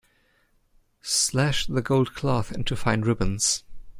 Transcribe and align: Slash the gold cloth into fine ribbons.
Slash 1.03 1.67
the 1.67 1.83
gold 1.83 2.15
cloth 2.15 2.51
into 2.51 2.75
fine 2.75 3.01
ribbons. 3.01 3.63